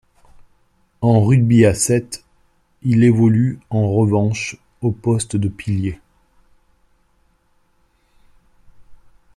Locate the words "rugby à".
1.23-1.75